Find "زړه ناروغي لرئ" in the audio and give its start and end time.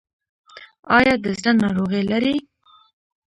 1.39-2.37